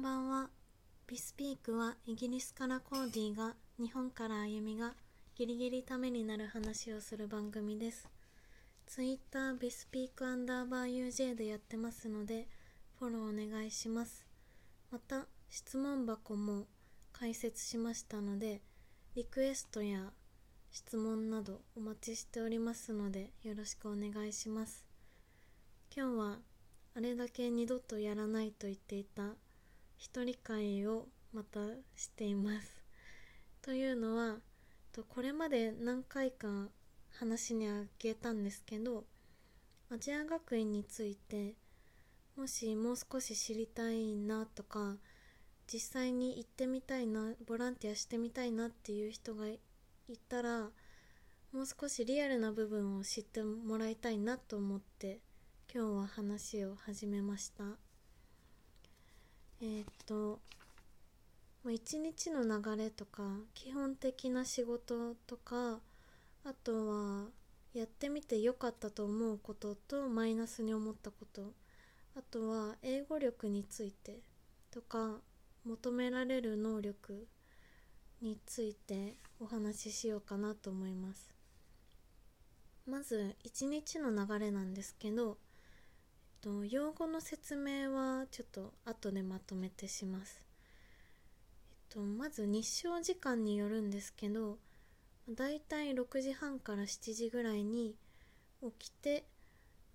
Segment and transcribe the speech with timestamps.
[0.00, 0.48] んばんは。
[1.06, 4.94] ビスピークはイギリスからコーディが日本から歩みが
[5.36, 8.08] ギリギリためになる話をする番組です。
[8.86, 12.48] ツイッタービスピークアンダーバー UJ でやってますので
[12.98, 14.24] フォローお願いします。
[14.90, 16.64] また質問箱も
[17.12, 18.62] 開設しましたので
[19.14, 20.14] リクエストや
[20.70, 24.86] 質問などお待ちしておりますのでよろしくお願いします。
[25.94, 26.38] 今日は
[26.96, 29.34] あれだけ二度とやらないと言っていた
[30.00, 31.60] 一人会をまた
[31.94, 32.82] しています。
[33.60, 34.38] というのは
[35.10, 36.70] これまで何回か
[37.10, 39.04] 話にあげたんですけど
[39.90, 41.54] アジア学院について
[42.34, 44.96] もしもう少し知りたいなとか
[45.70, 49.60] 実際に行ってみたいなボランティアしてみたいなっていう人がい
[50.28, 50.70] たら
[51.52, 55.20] もう少しリアルな部分を知ってもらいたいなと思って
[55.72, 57.89] 今日は話を始めました
[59.62, 60.40] えーっと
[61.62, 63.22] まあ一日の流れとか
[63.54, 65.80] 基本的な仕事とか
[66.44, 67.24] あとは
[67.74, 71.52] やってみて良かったと思うこととマイナスに思ったこと。
[72.16, 74.18] あとは英語力について
[74.72, 75.20] とか
[75.64, 77.28] 求められる能力
[78.20, 81.30] についてお話ししようかなと思います。
[82.86, 85.38] まず一日の流れなんですけど、
[86.40, 90.44] と、用語の説明はちょっと後でまとめてします、
[91.70, 94.58] えっと、まず日照時間によるんですけど
[95.28, 97.94] だいたい6時半から7時ぐらいに
[98.62, 99.24] 起きて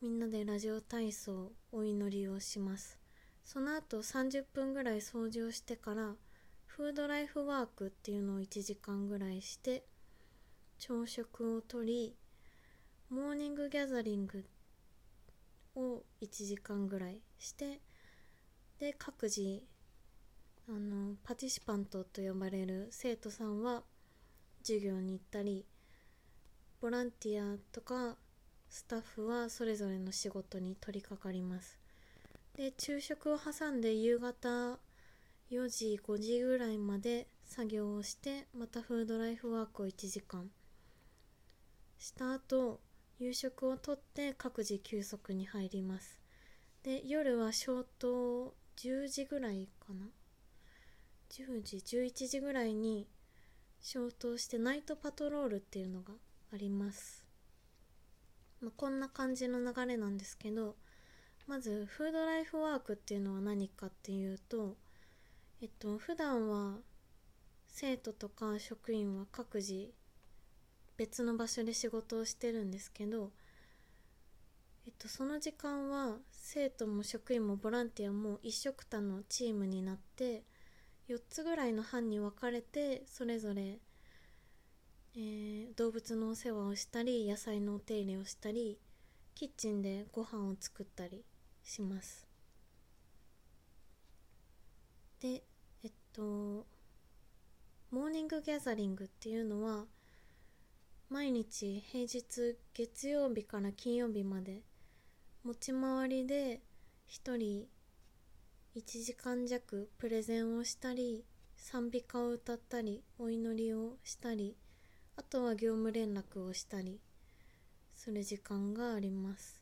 [0.02, 3.00] みんなでラジオ体操お祈りをします。
[3.44, 6.16] その後30分ぐらい掃除をしてから
[6.66, 9.84] フードライフワークっていうのを1時間ぐらいして
[10.80, 12.16] 朝食をとり
[13.10, 14.46] モーニングギャザリング
[15.76, 17.80] を1時間ぐらいして
[18.80, 19.64] で各自
[20.68, 23.84] あのパティシパントと呼ばれる生徒さんは
[24.64, 25.66] 授業に行ったり
[26.82, 28.16] ボランティアとか
[28.70, 31.80] スタッフはそれぞれの仕事に取り掛かります。
[32.56, 34.80] で昼食を挟んで夕方
[35.52, 40.50] 4時5時ぐらいまで作業をしてまたフードライフワークを1時間。
[41.98, 42.82] した後
[43.20, 46.20] 夕食をとって各自休息に入ります。
[46.84, 50.08] で夜は消灯10時ぐらいかな
[51.30, 53.08] ？10時11時ぐらいに
[53.82, 56.14] 消灯してナイトパトロールっていうのが
[56.54, 57.24] あります、
[58.62, 60.76] まあ、こんな感じの流れなんですけど
[61.48, 64.76] まずフードライフワークっていうのは何かっていうと
[65.62, 66.78] えっと普段は
[67.68, 69.92] 生徒とか職員は各自
[70.98, 73.32] 別の場所で仕事をしてるんですけど、
[74.88, 80.44] えっと、その時間は生徒も職員もボランティアも一緒くたのチームになって
[81.10, 83.80] 4つぐらいの班に分かれてそれぞれ、
[85.16, 88.80] えー動物のお世話をしたり野菜のお手入れをしたり
[89.34, 91.26] キッチンでご飯を作ったり
[91.64, 92.26] します。
[95.20, 95.44] で
[95.84, 96.66] えっと
[97.92, 99.86] モーニングギャザリングっていうのは
[101.10, 104.64] 毎日平日月曜日から金曜日まで
[105.44, 106.62] 持ち回りで
[107.08, 107.68] 1人
[108.76, 111.24] 1時間弱プレゼンをしたり
[111.58, 114.58] 賛美歌を歌ったりお祈りをしたり
[115.16, 117.00] あとは業務連絡をしたり
[117.94, 119.62] する時間があります。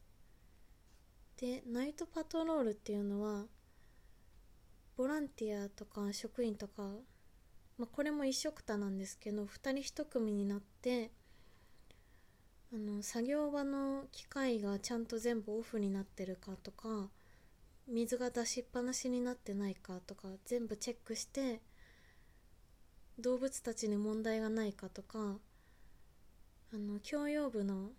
[1.38, 3.44] でナイトパトロールっていうのは
[4.96, 6.84] ボランティアとか職員とか、
[7.78, 11.12] まあ、これも一緒くたなんですけど2人1組になって
[12.74, 17.10] あの作業場の機械がちゃんと全部オフになってるかとか
[17.88, 21.62] 水が出しっぱなしになってないかとか全部チェックして
[23.20, 25.38] 動物たちに問題がないかとか
[26.74, 27.92] あの共用部の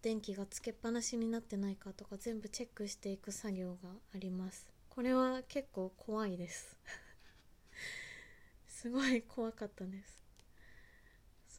[0.00, 4.66] 電気がつけっぱなしになってないかとか全部チェックしていく作業があります。
[4.88, 6.76] これは結構怖いです。
[8.66, 10.24] すごい怖かったです。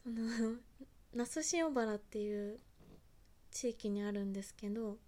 [0.02, 0.56] その
[1.14, 2.58] 那須塩原っていう
[3.52, 4.98] 地域にあるんですけど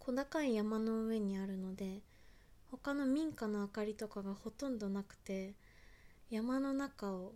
[0.00, 2.02] 小高い山の上にあるので
[2.72, 5.54] 他の民家の明かりとかがほとんどなくて
[6.30, 7.34] 山の中を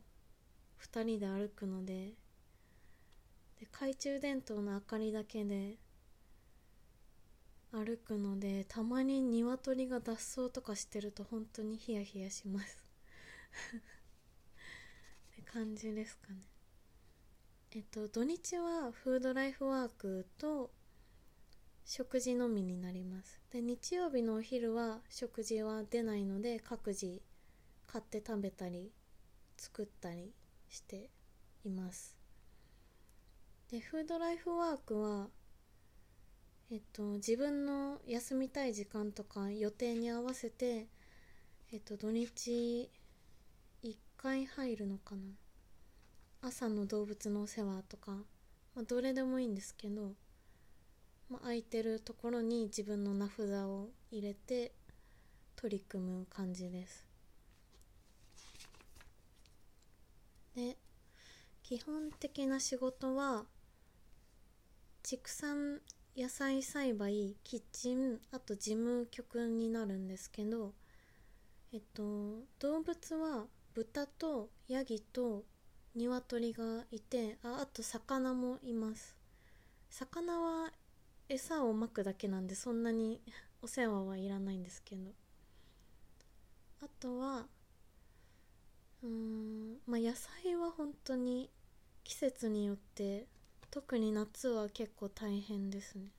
[0.83, 2.15] 2人で歩くので
[3.61, 5.77] で懐中電灯の明かりだけで
[7.71, 12.85] 歩くのでたまに鶏が脱走とかしてると本当にヒヤヒヤします。
[15.31, 16.50] って感じですかね。
[17.73, 20.73] えっと土日はフードライフワークと
[21.85, 23.41] 食事のみになります。
[23.53, 27.23] で日曜日のお昼は食事は出ないので各自
[27.87, 28.91] 買って食べたり
[29.57, 30.33] 作ったり
[30.69, 31.11] して
[31.65, 32.17] います。
[33.71, 35.29] でフードライフワークは
[36.73, 40.89] えっと自分の休みたい時間とか予定に合わせて
[41.73, 42.91] えっと土日
[43.85, 45.23] 1回入るのかな。
[46.43, 48.13] 朝の動物のお世話とか、
[48.75, 50.13] まあ、どれでもいいんですけど、
[51.29, 54.73] まあ、空いてるところに自分の名札を入れて
[55.57, 57.07] 取り組む感じです。
[60.55, 60.77] で
[61.63, 63.45] 基本的な仕事は
[65.03, 65.81] 畜産
[66.17, 70.73] 野菜栽培キッチンあと事務局になるんですけど
[71.73, 75.45] えっと動物は豚とヤギと
[75.95, 79.17] 鶏がいてああと魚もいます。
[79.91, 80.73] 魚は
[81.29, 83.21] 餌をまくだけなんでそんなに
[83.63, 85.13] お世話はいらないんですけど。
[86.83, 87.47] あとは
[89.03, 91.51] うんまあ野菜は本当に
[92.05, 93.27] 季節によって
[93.71, 96.11] 特に夏は結構大変ですね。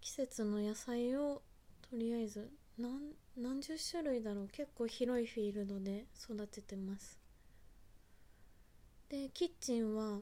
[0.00, 1.42] 季節の野菜を
[1.82, 4.48] とりあえず何何十種類だろう。
[4.48, 7.18] 結構広いフィールドで育ててます。
[9.10, 10.20] でキッチンは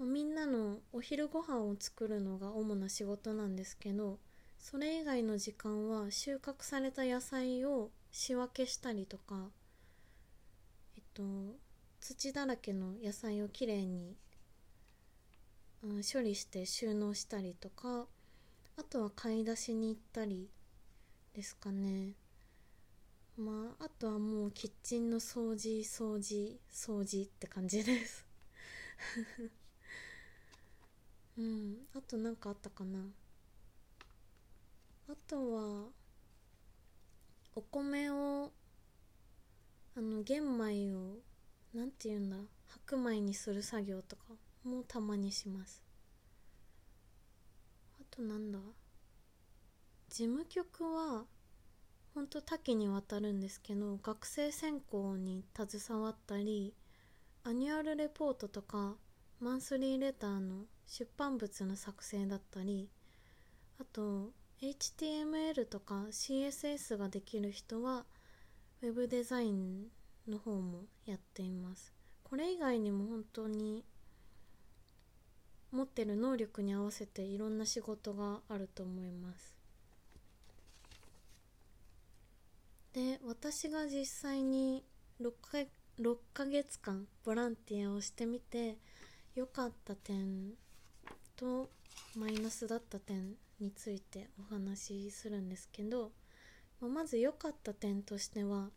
[0.00, 4.18] みんなのお昼ご飯を作るのが主な仕事なんですけど
[4.58, 9.50] それ以外の時間は収穫された野菜を仕分けしたりとか
[10.96, 11.22] えっと
[12.00, 14.16] 土だらけの野菜をきれいに、
[15.84, 18.06] うん、処理して収納したりとか
[18.76, 20.48] あとは買い出しに行ったり
[21.34, 22.14] ですかね。
[23.36, 28.26] まああとはもうキッチンの掃除掃除掃除って感じです。
[31.38, 31.86] うん。
[31.94, 32.98] あと何かあったかな。
[35.08, 35.88] あとは
[37.54, 38.52] お米を
[39.96, 41.18] あの玄米を
[41.74, 42.36] なんて言うんだ。
[42.66, 44.22] 白米にする作業とか
[44.64, 45.82] もたまにします。
[48.00, 48.58] あとなんだ。
[50.08, 51.24] 事務局は
[52.14, 56.74] ほんと多岐にわたるんですけど学生選考に携わったり
[57.44, 58.96] アニュアルレポートとか
[59.40, 62.88] マンスリーレターの出版物の作成だったり
[63.80, 64.30] あと
[64.60, 68.04] HTML とか CSS ができる人は
[68.82, 69.86] Web デザイン
[70.28, 71.94] の方もやっています。
[72.24, 73.84] これ以外にも本当に
[75.72, 79.59] 持ってる能力に合わせていろんな仕事があると思います。
[82.92, 84.84] で私が実際に
[85.20, 85.58] 6か
[86.00, 88.78] ,6 ヶ月間ボランティアをしてみて
[89.34, 90.52] 良かった点
[91.36, 91.70] と
[92.16, 96.12] マイナスだった点についてお話しするんですけど、
[96.80, 98.70] まあ、まず良かった点としては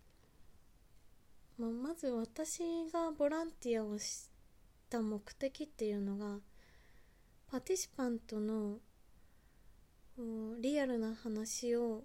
[1.58, 2.62] まあ、まず私
[2.92, 4.30] がボランティアをし
[4.90, 6.40] た目的っていうのが
[7.52, 8.78] パティシパントの
[10.60, 12.04] リアルな話を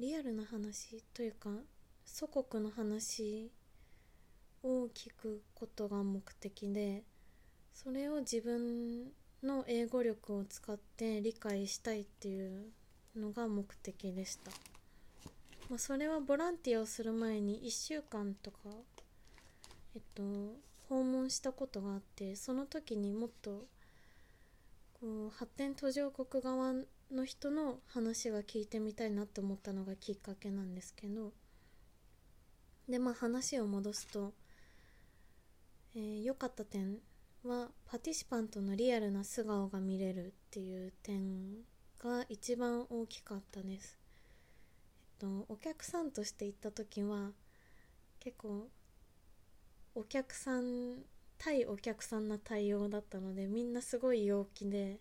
[0.00, 1.50] リアルな話というか
[2.04, 3.50] 祖国の話
[4.64, 7.04] を聞くことが目的で
[7.72, 9.12] それを自分
[9.42, 12.72] の英語力を使って理解したいっていう
[13.16, 14.50] のが目的でした。
[15.70, 18.58] まあ、それはボランティアをする前に1週間とか
[19.94, 20.22] えっと
[20.88, 23.64] 訪問したことがあってその時にもっと
[25.30, 26.72] 発展途上国側
[27.12, 31.32] の人の話が聞いてみたいなって思ったのがきっかけなんですけど
[32.88, 34.32] でまあ話を戻すと
[35.94, 36.98] 良、えー、かった点
[37.44, 41.56] はパティシパントのリアルな素顔が見れるっていう点
[42.02, 43.98] が一番大きかったです。
[45.20, 47.32] えっとお客さんとして行った時は
[48.18, 48.68] 結構
[49.94, 51.04] お客さん
[51.38, 55.00] 対お客さんな対応だったのでみんなすごい陽気で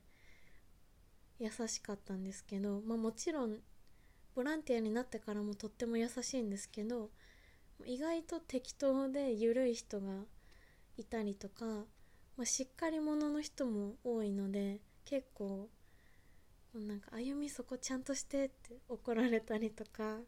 [1.40, 3.58] 優しかったんですけど、まあ、もちろん
[4.36, 7.10] ボランティアになってからもとっても優しいんですけど
[7.86, 10.24] 意外と適当で緩い人が
[10.98, 11.66] いたりとか、
[12.38, 15.70] まあ、しっかり者の人も多いので結構
[16.74, 20.24] なんか「あゆみそこちゃんとして」って怒られたりとかも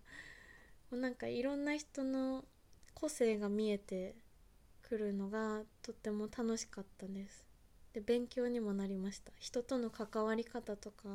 [0.92, 2.46] うなんかいろんな人の
[2.94, 4.16] 個性が見えて
[4.88, 7.44] くるのがとっても楽しかったです。
[7.94, 9.32] で勉強にもなりました。
[9.40, 11.10] 人との関わり方とか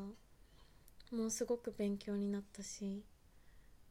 [1.13, 3.05] もうすごく勉強になったし、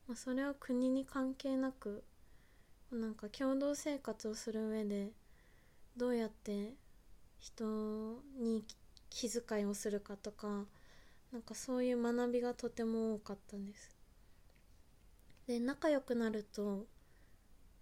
[0.07, 2.03] まあ、それは国に関係なく
[2.91, 5.11] なんか共同生活をする上で
[5.95, 6.73] どうやって
[7.39, 8.65] 人に
[9.09, 10.65] 気遣いをするかとか
[11.31, 13.95] なんかそういう学びがとても多かったんです。
[15.47, 16.85] で仲良くなると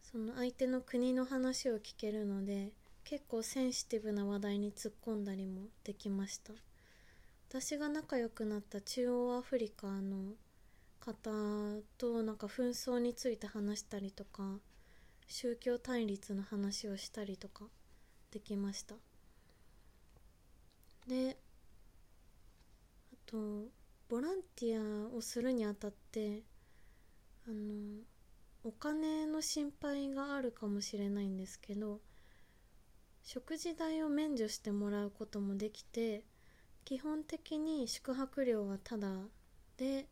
[0.09, 2.71] その相手の国の話を聞けるので
[3.03, 6.53] 結構センシティブな話題に突っ込んだりもできました。
[7.49, 10.33] 私が仲良くなった中央アフリカの
[10.99, 11.31] 方
[11.97, 14.59] となんか紛争について話したりとか
[15.27, 17.65] 宗教対立の話をしたりとか
[18.31, 18.95] できました。
[21.07, 21.37] で
[23.13, 23.37] あと
[24.09, 26.43] ボランティアをするにあたって
[27.45, 28.03] あの
[28.67, 32.01] お金の心配があるかもしれないんですけど
[33.23, 36.25] 食事代を免除してもらうこともできて
[36.83, 39.07] 基本的に宿泊料はタダ
[39.77, 40.07] で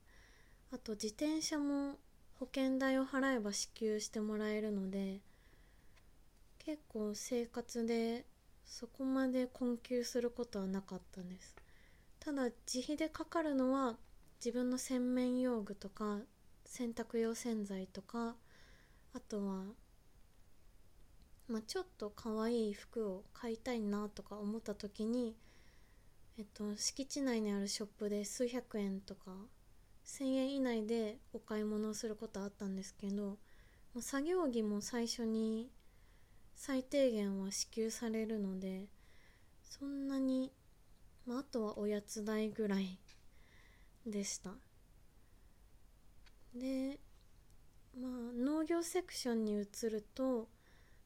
[0.71, 1.97] あと自転車も
[2.39, 5.19] 保険代を払えば支給してもらえるので
[6.59, 8.25] 結構生活で
[8.63, 11.55] そこまで困窮することはなかったんです。
[12.21, 13.97] ただ自費でかかるのは
[14.39, 16.19] 自分の洗面用具とか
[16.63, 18.35] 洗濯用洗剤とか
[19.15, 19.63] あとは
[21.47, 25.35] まあ、ちょっと可愛い服を買いたいなとか思った時に
[26.37, 29.31] えっと敷地内にあるショップで数百円とか
[30.05, 33.37] 1000円以内でお買い物をすることあったんですけど
[33.99, 35.69] 作業着も最初に
[36.55, 38.85] 最低限は支給されるので
[39.63, 40.51] そんなに、
[41.25, 42.97] まあ、あとはおやつ代ぐらい
[44.05, 44.51] でした。
[46.53, 46.99] で
[47.99, 50.47] まあ農業セクションに移ると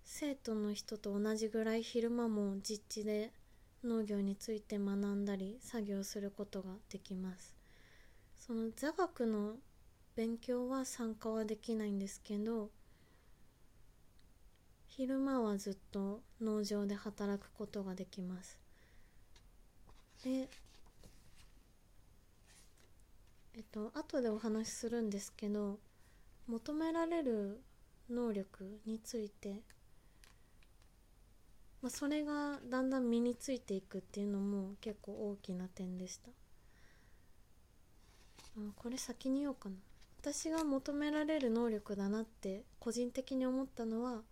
[0.04, 3.32] 生徒の人と同じぐらい昼間も実地で
[3.84, 7.56] 農業について学んだり作業することができます。
[8.38, 9.54] その座学の
[10.16, 12.70] 勉強は参加はできないんですけど
[14.88, 18.60] 昼間はずっと農場で働くことができます。
[20.24, 20.50] で
[23.56, 25.80] えっと後でお話しするんですけど
[26.50, 27.62] 求められる
[28.10, 29.62] 能力について、
[31.84, 36.32] まあ、それがだんだん身についていくっていうのも結構大きな点でした。
[38.58, 39.76] あこれ先に言おうかな。
[40.22, 44.24] 私が求められる能力だなって個人的に思ったのは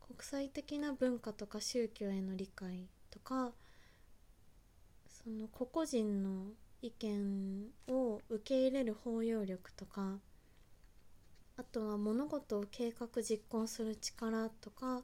[0.00, 3.52] 国際的な文化とか宗教への理解とか
[5.06, 6.46] その個々人の
[6.80, 10.18] 意見を受け入れる包容力とか
[11.56, 15.02] あとは物事を計画実行する力とか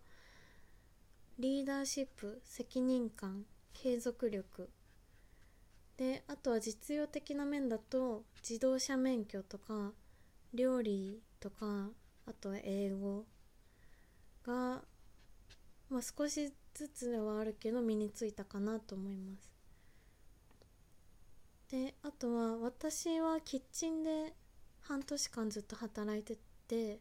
[1.38, 4.70] リーダーシップ責任感継続力。
[5.96, 9.92] であとは実用的な面だと自動車免許とか
[10.52, 11.90] 料理とか
[12.26, 13.24] あとは英語
[14.44, 14.82] が
[15.92, 19.52] まあ、少しずつではあるけど身についたかなと思います。
[21.68, 24.32] であとは私はキッチンで
[25.02, 27.00] 半年間ずっと働いてて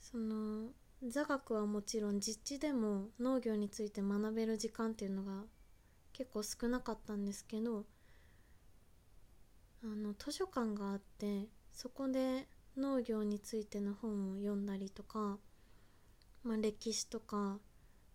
[0.00, 0.70] その
[1.06, 5.44] 座学はもちろん実地でも農業について学べる時間っていうのが
[6.12, 7.84] 結構少なかったんですけど
[9.84, 15.38] あの図書館があってそこで農業についての本を読んだりとか、
[16.42, 17.58] まあ、歴史とか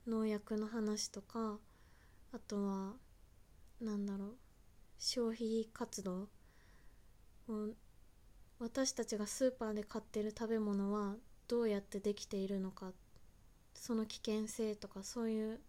[0.06, 1.60] 農薬の話とか
[2.34, 2.94] あとは
[3.80, 4.30] なんだろう
[5.00, 6.28] 消費活動
[7.48, 7.70] を
[8.62, 11.16] 私たちがスーパーで買ってる食べ物は
[11.48, 12.92] どうやってできているのか
[13.74, 15.60] その危険性とかそういう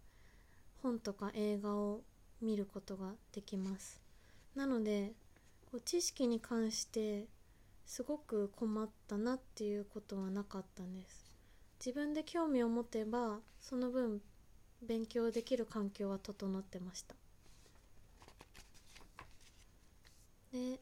[0.83, 2.01] 本とか映画を
[2.39, 3.99] 見ることができます。
[4.53, 5.13] なので
[5.85, 7.25] 知識に関して
[7.87, 11.31] すごく困ったなっていうことはなかったんです。
[11.83, 14.21] 自分で興味を持てばその分
[14.83, 17.15] 勉強できる環境は整ってました。
[20.51, 20.79] で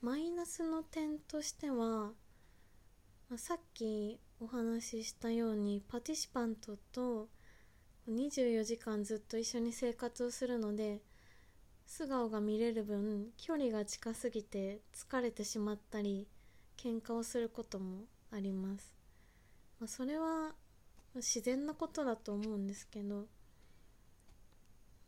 [0.00, 7.28] マイナスの点としては、まあ、さっきお話ししたようにパティシパントと
[8.08, 11.00] 24時間ずっと一緒に生活をするので
[11.84, 16.28] 素顔が見れる分距離が近すぎて疲れてしまったり
[16.76, 18.94] 喧嘩をすることもあります。
[19.80, 20.52] まあ、それは
[21.16, 23.26] 自然なことだと思うんですけど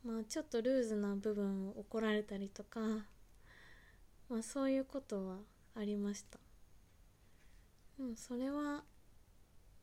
[0.03, 2.79] まあちょっとルーズな部分を怒られたりとか
[4.31, 5.39] まあそういうことは
[5.75, 6.39] ありました。
[7.97, 8.85] でもそれは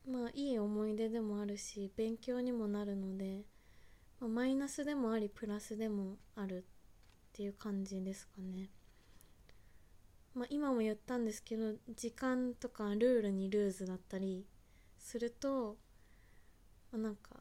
[0.09, 3.43] まあいい思い出でもあるし勉強にもなるので、
[4.19, 6.63] まあ、マイナスでもありプラスでもあるっ
[7.31, 8.71] ていう感じですかね。
[10.33, 14.47] まあ今も言ったんですけど時間とかルールにルーズだったり
[14.97, 15.77] すると、
[16.91, 17.35] まあ、なんか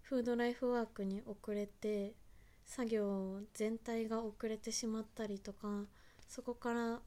[0.00, 2.14] フードライフワークに遅れて
[2.64, 5.84] 作業全体が遅れてしまったりとか
[6.28, 7.00] そこから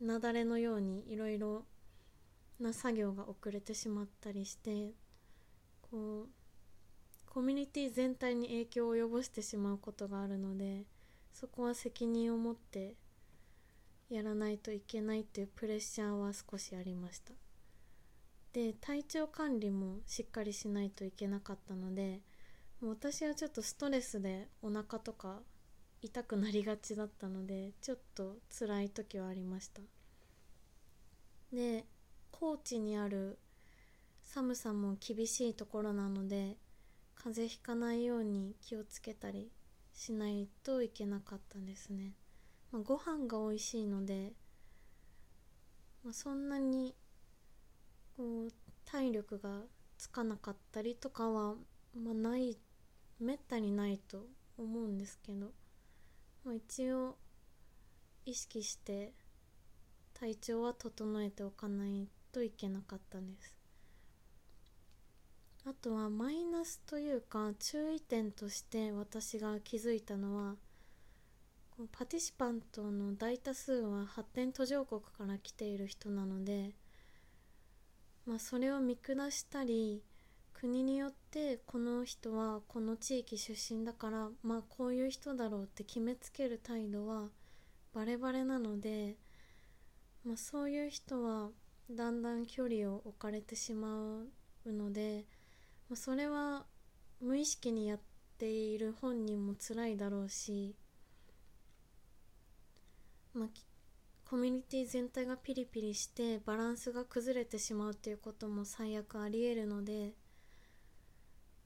[0.00, 1.64] 雪崩のようにいろいろ
[2.58, 4.92] な作業が遅れてしまったりして
[5.82, 6.28] こう
[7.26, 10.84] コミュニティ全体に影響を及ぼしてしまうことがあるので
[11.32, 12.94] そこは責任を持って
[14.08, 17.32] やらないといけないっていうプレッシャーは少しありました。
[18.52, 22.20] で体調管理もしっかりしないといけなかったので
[22.80, 25.40] 私はちょっとストレスでお腹とか
[26.04, 29.80] 痛くなりがちだったのでちょっと辛い時はありました。
[31.50, 31.86] で
[32.30, 33.38] 高知にある
[34.22, 36.58] 寒さも厳しいところなので
[37.14, 39.50] 風邪ひかないように気をつけたり
[39.94, 42.12] しないといけなかったんですね、
[42.70, 44.32] まあ、ご飯が美味しいので、
[46.04, 46.94] まあ、そんなに
[48.18, 48.52] こう
[48.84, 49.60] 体力が
[49.96, 51.54] つかなかったりとかは、
[51.96, 52.58] まあ、ない
[53.20, 54.26] めったにないと
[54.58, 55.52] 思うんですけど、
[56.44, 57.16] まあ、一応
[58.26, 59.12] 意識して
[60.12, 63.56] 体調は整えておかないといけなかったんです。
[65.66, 70.56] あとはマイナスというか注意点として私が気づいたのは
[71.90, 76.74] パティシパントの大多数は発展途上国から来ている人なので
[78.26, 80.02] まあ、それを見下したり
[80.64, 87.28] 国によってこの人はこの地域出身だからまあこういう人だろうって決めつける態度は
[87.92, 89.16] バレバレなので、
[90.24, 91.50] まあ、そういう人は
[91.90, 94.22] だんだん距離を置かれてしま
[94.64, 95.26] うので、
[95.90, 96.64] まあ、それは
[97.20, 97.98] 無意識にやっ
[98.38, 100.74] ている本人も辛いだろうし、
[103.34, 103.48] まあ、
[104.30, 110.14] コミュニティ全体がピリピリしてバランスが崩れてしまうっていうことも最悪ありえるので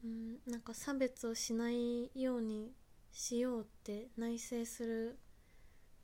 [0.05, 2.73] うんなんか差別をしないように
[3.13, 5.19] しようって内省する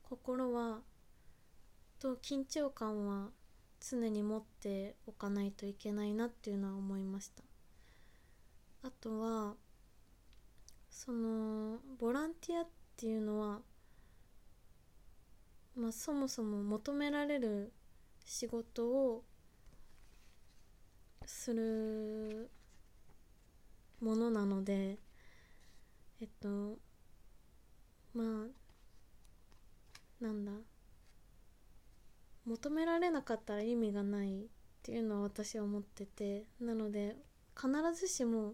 [0.02, 0.80] 心は
[1.98, 3.30] と緊張感は
[3.80, 7.42] 常に持っておかないといけないなっていうのは思いました。
[8.82, 9.54] あとは
[10.90, 13.60] そのボランティアっていうのは
[15.76, 17.72] まあ、そもそも求められる
[18.24, 19.24] 仕事を
[21.26, 22.48] する
[24.04, 24.98] ものなので
[26.20, 26.78] えっと
[28.12, 28.24] まあ
[30.22, 30.52] なんだ。
[32.46, 34.44] 求められなかったら意味がないっ
[34.82, 37.16] ていうのは私は思っててなので
[37.56, 38.52] 必ずしも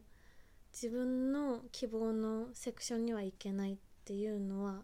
[0.72, 4.82] 自分の希望のセクションには行けないっていうのは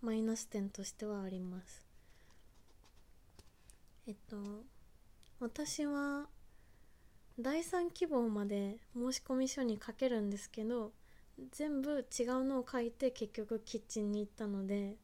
[0.00, 1.86] マイナス点としてはあります。
[4.06, 4.36] えっと
[5.40, 6.26] 私は
[7.38, 10.92] 第3希望まで申込書に書けるんですけど
[11.50, 14.96] 全部違うのを書いて結局キッチンに行ったので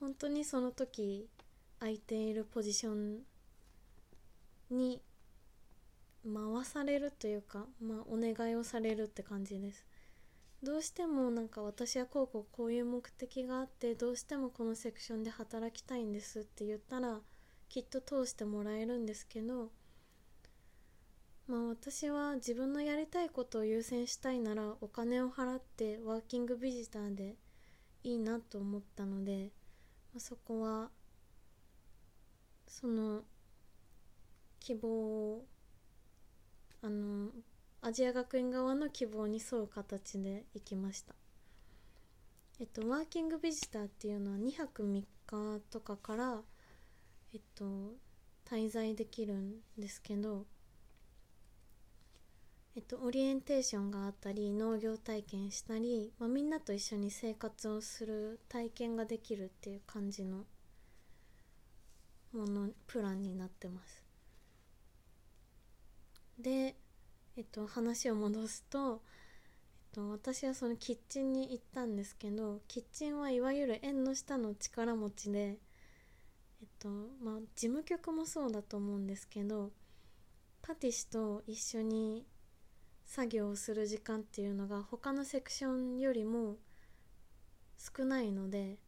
[0.00, 1.28] 本当にその時
[1.78, 3.18] 空いているポジション
[4.70, 5.02] に
[6.24, 9.86] 回されるというか、まあ、お願いをされるって感じです。
[10.62, 17.20] どうしてもなんか私はこうこうこういう目的があってどうしてもこのセクションで働きたいんですって言ったら
[17.70, 19.70] きっと通してもらえるんですけど
[21.50, 27.34] まあ私は自分のやりたいことを優先したいならお金を払ってワーキングビジターで
[28.04, 29.50] いいなと思ったので、
[30.14, 30.90] まあ、そこは
[32.68, 33.22] その
[34.60, 35.44] 希望を
[36.82, 37.30] あの
[37.82, 41.16] アジア学院側の希望に沿う形で行きました。
[42.60, 46.42] えっとワーキングビジターっていうのは2泊3日とかから
[47.34, 47.64] えっと
[48.48, 50.46] 滞在できるんですけど
[52.76, 60.44] えっと、オリエンテーションがあったり農業体験したり、まあ、みんなと一緒に生活をする体験ができるっていう感じの
[62.32, 64.04] ものプランになってます。
[66.38, 66.76] で
[67.36, 69.00] えっと、話を戻すと、
[69.92, 75.56] えっと、私はそのキッチンに行ったんですけどキッチンはいわゆる縁の下の力持ちで、
[76.60, 79.70] えっとまあ、事務局もそうだと思うんですけど
[80.60, 82.26] パティシと一緒に
[83.10, 86.58] 作業をする時間っていうのが他のセクションよりも
[87.76, 88.78] 少ないので、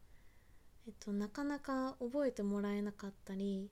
[0.87, 3.69] えっと、なかなか覚えてもらえなかったり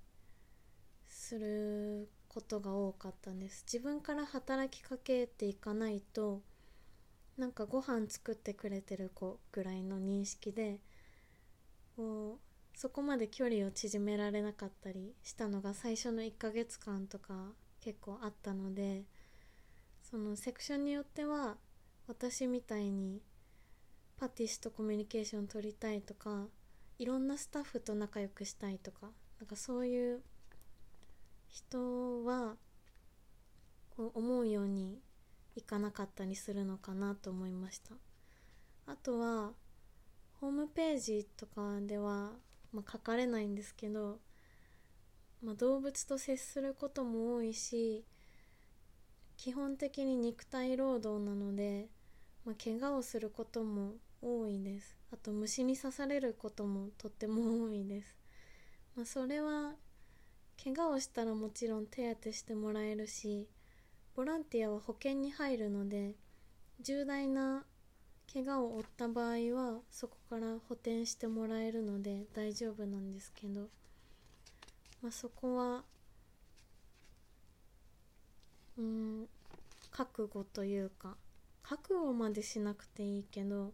[1.08, 3.64] することが多かったんです。
[3.66, 6.42] 自分から働きかけていかないと
[7.38, 10.82] なんかご飯作ってくれてる子ぐらいの認識で
[11.96, 19.06] こうそこまで距離を縮められなかったりしたのが最初の1ヶ月間とか結構あったので
[20.12, 21.56] そのセクションによっては
[22.06, 23.22] 私みたいに
[24.20, 26.48] パティスとコミュニケーション取りたいとか
[27.00, 29.08] いろんなスタッフと仲良くしたいとか
[29.40, 30.22] なんかそういう
[31.48, 32.58] 人は
[33.96, 35.00] こう思うように
[35.56, 37.96] いかなかったりするのかなと思いました。
[38.88, 39.54] あとは
[40.42, 42.32] ホームページとかでは、
[42.74, 44.20] まあ、書かれないんですけど、
[45.42, 48.04] まあ、動物と接することも多いし
[49.42, 51.88] 基本的に肉体労働なので、
[52.46, 55.02] まあ、怪我をすることも多いです。
[55.12, 58.16] あと虫に刺されることもとっても多いです、
[58.96, 59.74] まあ、それは
[60.64, 63.48] 怪我をしたらもちろん手当てしてもらえるし
[64.16, 66.14] ボランティアは保険に入るので
[66.80, 67.66] 重大な
[68.32, 73.68] 怪我を負った場合はそこから補填してもらえるので大丈夫なんですけど、
[75.02, 75.84] まあ、そこは
[78.78, 79.28] うん。
[79.92, 81.18] 覚悟というか
[81.64, 83.74] 覚悟までしなくていいけど、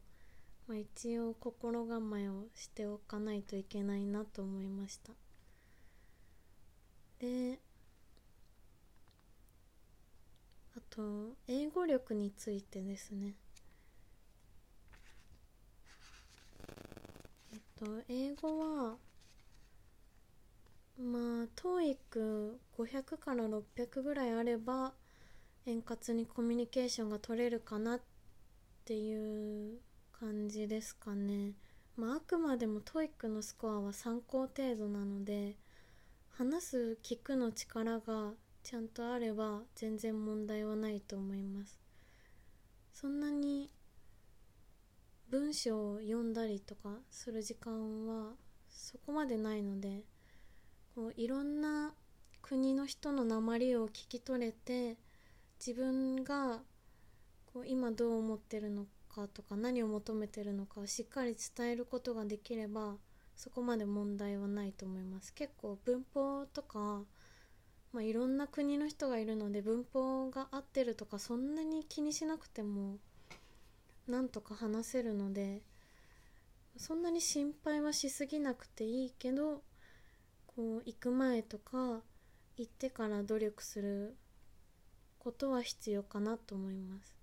[0.68, 5.14] まあ、一応心構えをしておかないといけないなと思いました。
[7.20, 7.60] で
[10.76, 13.36] あと英語力についてですね。
[17.54, 18.98] えっと英語は
[21.00, 24.94] まあ TOEIC500 から600ぐらいあれば
[25.66, 28.02] 円滑にコミュニケーションが取れるかなっ
[28.86, 29.80] ていう
[30.12, 31.54] 感じですかね。
[31.96, 35.56] まああくまでも TOEIC のスコアは参考程度なので
[36.30, 38.34] 話す聞くの力が
[38.64, 41.80] ちゃんとあれば全然問題はないと思います。
[42.94, 43.70] そんなに
[45.30, 48.34] 文章を読んだりとかする時間は
[48.70, 50.04] そこまでないので
[50.98, 51.94] こういろんな
[52.42, 54.98] 国の人の鉛を聞き取れて
[55.64, 56.62] 自分が
[57.54, 62.96] こう今どう思ってるのかとか何を求めてるのかをしっかり伝えることができれば
[63.36, 65.36] そこまで問題はないと思います。
[65.36, 67.04] 結構文法とか
[67.94, 72.98] まあ、いろんな国の人がいるので文法が合ってるとかそんなに気にしなくても
[74.08, 75.62] なんとか話せるので
[76.76, 79.62] そんなに心配はしすぎなくていいけど
[80.58, 82.02] こう行く前とか
[82.58, 84.18] 行ってから努力する
[85.20, 87.16] ことは必要かなと思います。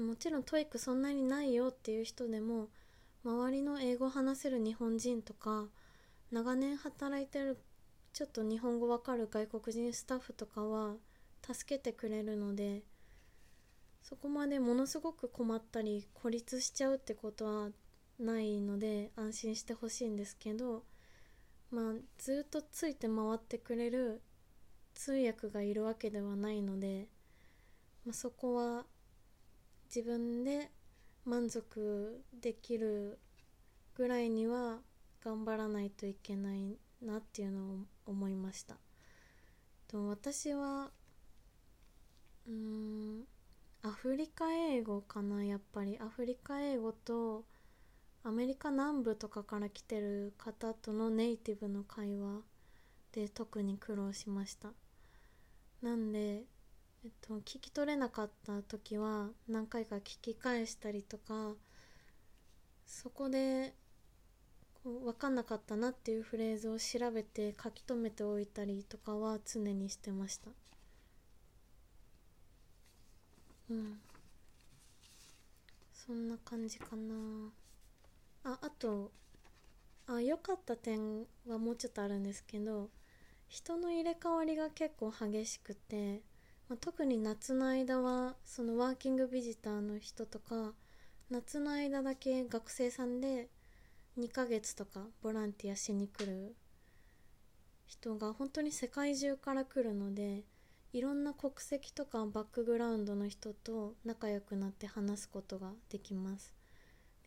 [0.00, 2.70] もちろん TOEIC そんなにないよっていう人でも
[3.24, 5.68] 周りの英語を話せる日本人とか
[6.32, 7.56] 長年働いてる
[8.12, 10.94] ちょっと日本語わかる外国人スタッフとかは
[11.46, 12.82] 助けてくれるので
[14.02, 17.68] そこまでものすごく困ったり孤立しちゃうってことは
[18.18, 20.82] ないので安心してほしいんですけど
[21.70, 24.22] まあずっとついて回ってくれる
[24.94, 27.08] 通訳がいるわけではないので、
[28.04, 28.84] まあ、そこは
[29.86, 30.70] 自分で
[31.24, 33.18] 満足できる
[33.94, 34.78] ぐらいには
[35.24, 38.76] 頑張らないといけないなっていうのを思いました。
[39.88, 40.90] と私は
[42.46, 43.24] うん
[43.82, 45.98] アフリカ英語かなやっぱり。
[46.00, 47.44] アフリカ英語と
[48.26, 52.40] アメリカ南部とかから来てる方とのネイティブの会話
[53.12, 54.72] で特に苦労しました。
[55.82, 56.44] なんで、
[57.04, 61.52] えっと、聞き取れなかった時は何回か聞き返したりとか
[62.86, 63.74] そこで
[64.82, 70.50] 分かんなかったなっていうフレーズを調べて書き留めておいたりとかは常にしてました。
[73.68, 74.00] うん。
[75.92, 77.52] そんな感じかな。
[78.44, 79.10] ああと
[80.06, 82.90] あ良かった点はもうちょっとあるんですけど
[83.48, 86.20] 人の入れ替わりが結構激しくて、
[86.68, 90.74] まあ、特に夏の間はそのワーキングビジターの人とか
[91.30, 93.48] 夏の間だけ学生さんで
[94.18, 96.54] 2ヶ月とかボランティアしに来る
[97.86, 100.42] 人が本当に世界中から来るので
[100.92, 106.53] いろんな国籍とかバックグラウンドの人と仲良くなって話すことができます。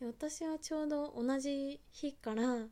[0.00, 2.66] で私はちょうど同じ日から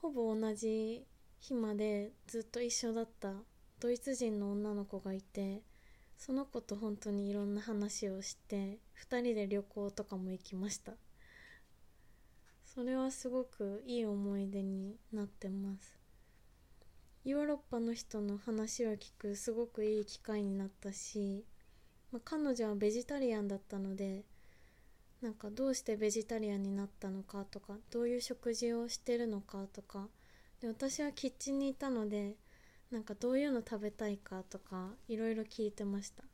[0.00, 1.04] ほぼ同じ
[1.40, 3.32] 日までずっと一緒だった
[3.80, 5.62] ドイツ人の女の子がいて
[6.16, 10.92] その子と本当にいろんな話をして2人で旅行とかも行きました。
[12.64, 15.98] それはすごくいい思い出になってます。
[17.24, 21.44] ヨーロッパの人の話を聞くすごくいい機会になったし、
[22.10, 24.24] まあ、彼女はベジタリアンだったので
[25.20, 30.08] なんかどうしてベジタリアンになったのかとかどういう食事をしてるのかとか。
[30.60, 32.34] で私はキッチンにいたので
[32.90, 36.24] なんかどういうの食べたいかとかいろいろ聞いてました。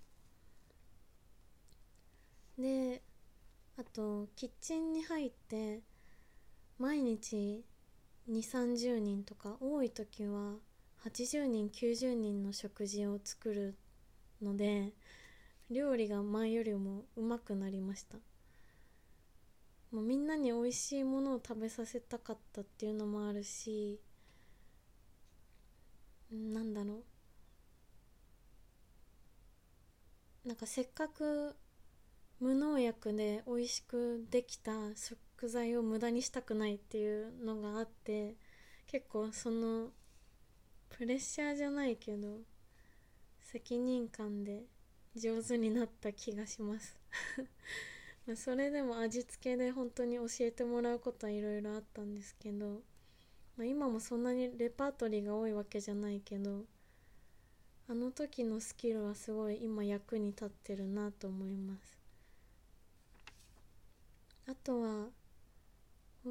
[2.59, 3.03] で
[3.77, 5.81] あとキッチンに入って
[6.79, 7.65] 毎日
[8.29, 10.55] 2 3 0人とか多い時は
[11.05, 13.77] 80人90人の食事を作る
[14.41, 14.93] ので
[15.71, 18.19] 料理が前よりもうまくなりました。
[19.95, 23.99] もうみんなに美味しいものを食べさせたかったっていうのもあるし
[26.31, 27.03] なんだろ
[30.45, 30.49] う。
[30.49, 31.57] なんかせっかく
[32.41, 38.37] 無農薬で美味しくできた食材を無駄にしたくないっていうのがあって
[38.87, 39.91] 結構その
[40.91, 42.39] プレッシャーじゃないけど
[43.41, 44.65] 責任感で
[45.15, 46.99] 上手になった気がします。
[48.37, 52.81] それでも味付けで本当に教えてもらうことはいろいろあったんですけど、
[53.59, 56.63] まあ、今もそんなにレパートリーが多いわけじゃないけど
[57.87, 61.99] あの時のスキルはすごい今役に立ってるなと思います。
[64.47, 65.09] あとは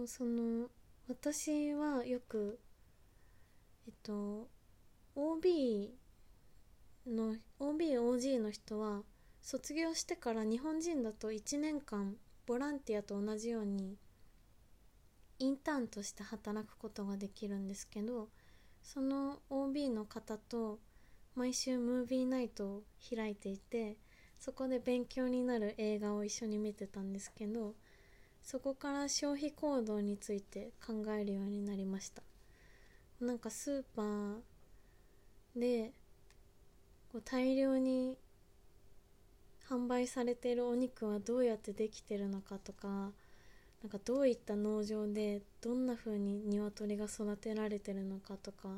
[0.08, 0.67] その
[1.08, 2.60] 私はよく
[3.86, 4.47] えっと
[5.15, 5.93] OB
[7.06, 9.03] の OBOG の人は
[9.43, 13.97] 卒業してから日本人だと1年間ボランティアと同じように
[15.38, 18.29] インターンとして働くことができるんですけど
[18.82, 20.79] その OB の方と
[21.36, 23.97] 毎週ムービーナイトを開いていて
[24.39, 27.73] そこで勉強になる映画を一緒に見てたんですけど
[28.41, 32.23] そこから消費行動について考えるようになりました。
[33.19, 34.38] なんかスーパー
[35.56, 35.93] で
[37.12, 38.17] こう大量に
[39.69, 48.69] 販売されているお肉はどうやってできてるのかとかなんかどういった農場でどんな風に鶏が育てられてるのかとか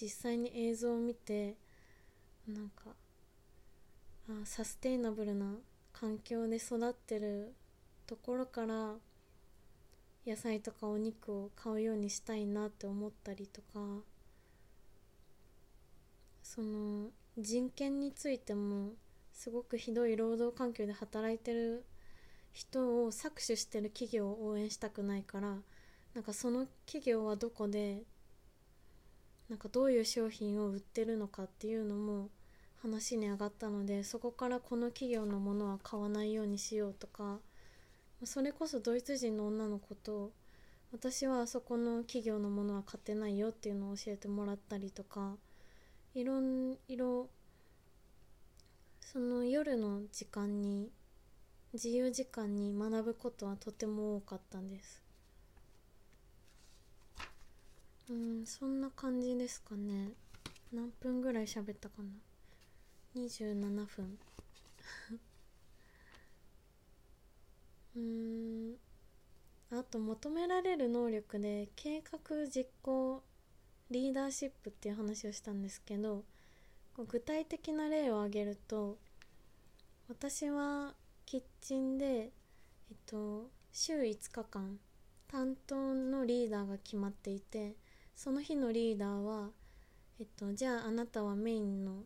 [0.00, 1.54] 実際に映像を見て
[2.48, 2.90] なんか
[4.28, 5.54] あサステイナブルな
[5.92, 7.54] 環境で育ってる
[8.06, 8.94] ところから
[10.26, 13.80] 野菜とかお肉を買うようにしたいなって思ったりとか
[16.42, 18.92] その人権についても
[19.32, 21.84] すごくひどい労働環境で働いてる
[22.52, 25.56] 人を搾取してる企業を応援したくないから
[26.14, 28.02] なんかその企業はどこで
[29.48, 32.28] なんかどういう商品を売ってるのかっていうのも
[32.82, 37.38] 話に上がったのでそこからこの企業のものは買わないようにしようとか
[38.24, 40.32] それこそドイツ人の女の子と
[40.92, 45.36] 私はあそこの企業のものは買ってないよっていうのを教えてもらったりとか
[46.14, 46.40] いろ
[46.88, 47.28] いろ
[49.12, 50.88] その夜の時間に
[51.72, 55.02] 自由時間に学ぶことはとても多かったんです。
[58.08, 60.10] うんそんな感じですかね。
[60.72, 62.10] 何分ぐらい喋ったかな
[63.20, 64.18] ？27分。
[67.96, 68.76] うん
[69.72, 73.24] あと求められる能力で計画実行
[73.90, 76.22] リーダーシップっていう話をしたんですけど
[76.96, 78.98] 具体的な例を挙げると
[80.08, 82.30] 私はキッチンで、え
[82.92, 84.78] っと、週5日間
[85.28, 87.76] 担当のリーダーが決まっていて
[88.16, 89.50] その日のリーダーは、
[90.18, 92.02] えっと、じゃああなたはメインの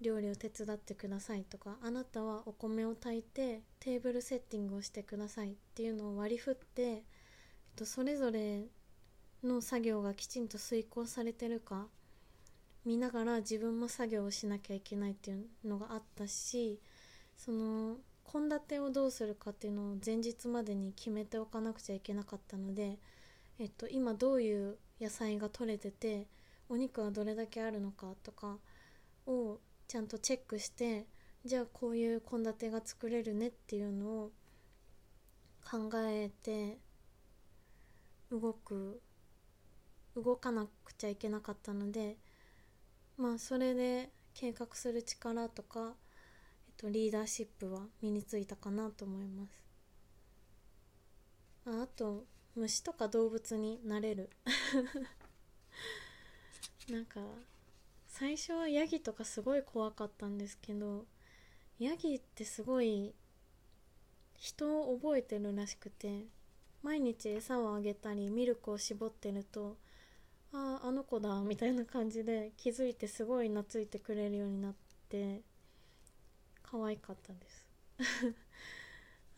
[0.00, 7.02] 料理を手伝ってくださいとかあなたはお米を炊いてテーブルセッティングをしてくださいっていうのを割り振って、えっ
[7.76, 8.64] と、それぞれ
[9.42, 11.86] の作業がきちんと遂行されてるか
[12.86, 16.80] 見ながら自分も作業をしなきゃいけないっていうのがあったし
[17.36, 17.96] その
[18.30, 22.98] 献立をどうするかっていうのを前日までに決めておかなくちゃいけなかったので、
[23.58, 26.28] えっと、今どういう野菜が取れてて
[26.68, 28.56] お肉はどれだけあるのかとか
[29.26, 31.06] をちゃんとチェックして
[31.44, 34.30] じゃあこういう献立が作れるねっていうのを
[35.68, 36.78] 考えて
[38.30, 39.00] 動く
[40.16, 42.16] 動かなくちゃいけなかったので
[43.16, 45.94] まあそれで計画する力とか、
[46.68, 49.64] えっと、リーダーシップは身についたかなと思います。
[51.66, 52.24] ああと
[52.54, 54.30] 虫とか動物になれる。
[56.88, 57.20] なんか
[58.06, 61.04] 最初はヤギとかすごい怖かったんですけど
[61.78, 63.14] ヤギってすごい
[64.38, 66.24] 人を覚えてるらしくて
[66.82, 69.76] 毎日餌をあげたりミルクを絞ってると
[70.56, 74.74] あああの子だみたいな感じで気づいてすごい懐いてくれるようになっ
[75.10, 75.42] て
[76.62, 77.66] 可愛かったです。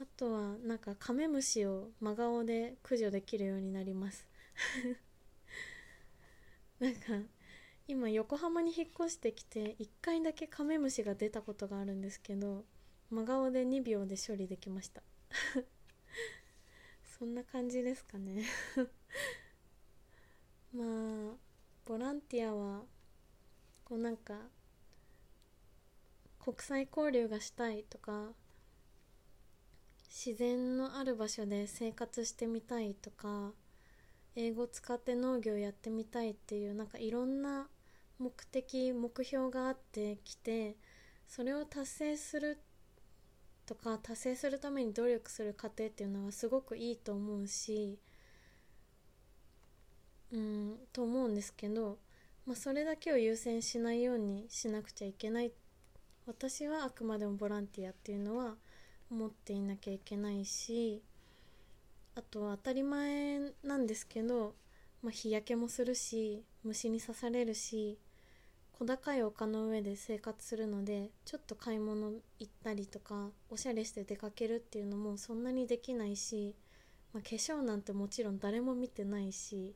[0.00, 4.28] あとはなんかカメムシを真顔で駆除できるようになります。
[6.78, 7.00] なんか
[7.88, 12.64] 今横浜に引っ越してきて1回だけカメムシが出たことがあるんですけど
[13.11, 15.02] 真顔で2秒で処理できました。
[17.18, 18.44] そんな感じですかね。
[20.74, 21.37] まあ
[21.87, 22.83] ボランティアは
[23.85, 24.35] こうなんか
[26.38, 28.33] 国際交流がしたいとか
[30.09, 33.52] 自然のある場所で生活してみたいとか
[34.37, 37.68] 英語使って農業やってみたいっていうなんかいろんな
[38.18, 40.76] 目的目標があってきて
[41.26, 42.59] それを達成する
[43.66, 47.98] とか達成するために努力する過程っていうのはすごくいいと思うし
[50.33, 51.99] うんと思うんですけど、
[52.47, 55.53] まあ、それだけを優先しないようにしなくちゃいけない。
[56.27, 58.57] 私はあくまでもボランティアっていうのは
[59.11, 61.03] 思っていなきゃいけないし
[62.14, 64.55] あとは当たり前なんですけど、
[65.03, 67.97] まあ、日焼けもするし虫に刺されるし
[68.79, 76.55] 小高い丘の上で生活するのでちょっと買い物行ったりとかおしゃれして出かけるっていうのもそんなにできないし、
[77.14, 79.75] まあ、化粧なんてもちろん誰も見てないし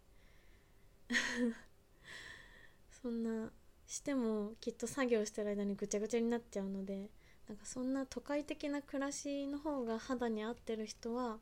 [3.03, 3.53] そんな
[3.87, 7.11] してもきっと作業してる間にぐちゃぐちゃになっちゃうので
[7.49, 11.39] なんかそんな都会的な暮らしの方が肌に合ってる人は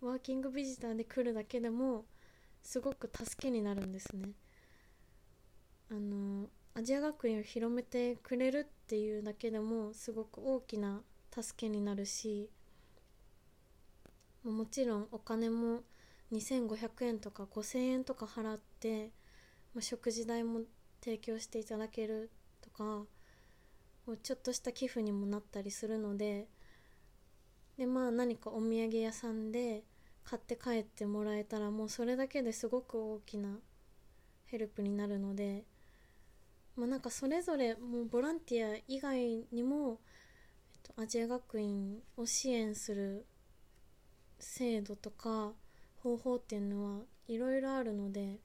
[0.00, 2.04] ワーキングビジターで来るだけでも
[2.62, 4.30] すごく助けになるんですね。
[5.90, 12.50] あのアジア学院を広めてくれるっていうだけでもすごく大きな助けになるし
[14.44, 15.82] もちろんお金も
[16.32, 19.12] 2500円とか5000円とか払って、
[19.74, 20.60] まあ、食事代も
[21.02, 23.04] 提供していただけるとか
[24.22, 26.48] ちょっとした寄付にもなったりするので
[27.76, 29.84] でまあ何かお土産屋さんで
[30.24, 33.58] 買って帰ってもらえたらもうそれだけですごく大きな
[34.46, 35.64] ヘルプになるので。
[36.78, 39.98] まあ、なんかそれぞれもうボランティア以外にも、
[40.72, 43.26] えっと、アジア学院を支援する
[44.38, 45.54] 制度とか
[46.08, 48.38] 方法っていうのはいろいろあるので、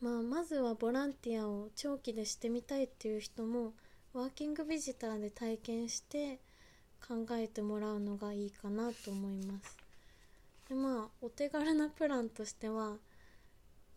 [0.00, 3.74] まあ、まずはボランティアを長期でしてみたいっていう人も
[4.12, 6.40] ワーキングビジターで体験して
[7.06, 9.76] 考えてもらうのがいいかなと思います。
[10.68, 12.96] でまあお手軽なプランとしては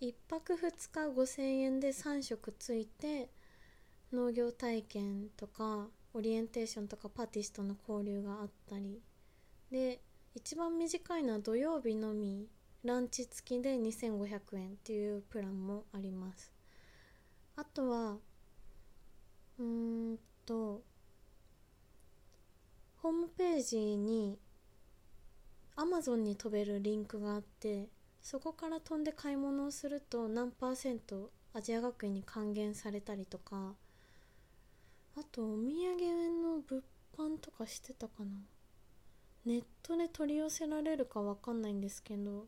[0.02, 0.58] 1泊2
[0.92, 3.30] 日5000円で3食ついて
[4.14, 9.02] 農業体験とかオリエンテーションとかパティスとの交流があったり
[9.72, 10.00] で
[10.42, 12.48] 一番短いのは土曜日のみ
[12.86, 16.54] ランチ付きで2500円っていうプランもあります。
[17.58, 18.18] あとは
[19.58, 20.82] うーんと
[23.02, 24.40] ホームページに
[25.76, 27.90] Amazon に飛べるリンクがあって
[28.22, 33.76] そこから飛んで買い物をすると何パーセントアジア学院に還元されたりとか。
[35.18, 36.82] あとお土産の物
[37.18, 38.38] 販とかしてたかな。
[39.46, 42.46] ネットで取り寄せられるか分かんないんですけど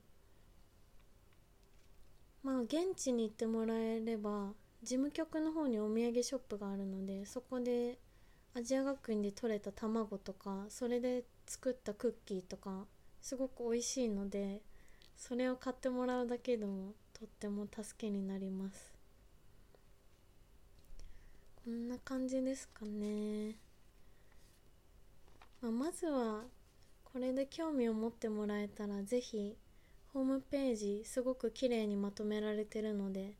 [2.43, 7.97] まあ現地に行ってもらえれば事務局の方にお土産ショップがあるのでそこで
[8.53, 12.85] アジア学院で採れた卵とかそれで作ったクッキーとか
[13.21, 14.61] すごく美味しいので
[15.15, 18.91] それを買ってもらうだけでもとっても助けになります。
[21.63, 23.55] こんな感じですかね、
[25.61, 26.41] まあ、まずは
[27.11, 29.57] これで興味を持ってもらえたら是非
[30.13, 33.33] ホームページすごく綺麗にまとめられてるので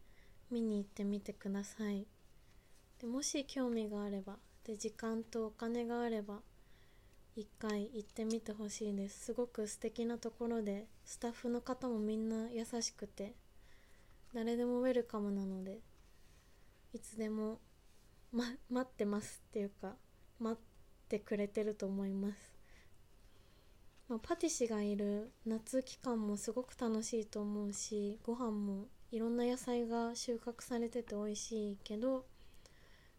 [0.50, 2.06] 見に行ってみてください。
[3.00, 6.40] でもし興味があればで時間とお金があれば
[7.36, 9.26] 一回行ってみてほしいです。
[9.26, 13.34] すごく素敵なところでスタッフの方もみんな優しくて
[14.34, 15.80] 誰でもウェルカムなので
[16.94, 17.60] いつでも、
[18.34, 19.96] ま、待ってますっていうか
[20.40, 22.36] 待ってくれてると思います、
[24.12, 32.26] まあ、パティシがいる夏期間もすごく楽しいと思うしご飯もいろんな野菜が収穫されてて美味しいけど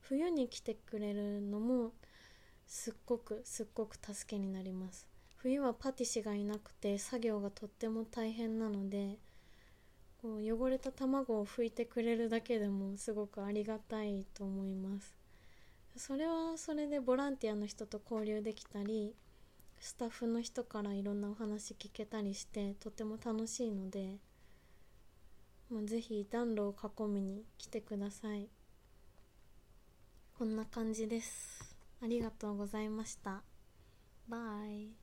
[0.01, 1.93] 冬に来てくれるのも
[2.67, 5.07] すっごくすっごく助けになります。
[5.37, 9.17] 冬はパティシがいなくて作業がとっても大変なので
[10.21, 15.17] こう汚れた卵を拭いてくれるだけでもすごくありがたいと思います。
[15.97, 19.15] それはそれでボランティアの人と交流できたり
[19.83, 24.19] スタッフの人からいろんなお話聞けたりしてとても楽しいので、
[25.69, 28.49] まあ、ぜひ暖炉を囲みに来てください
[30.39, 33.43] こんな感じですありがとうございました。
[34.29, 35.02] バイ。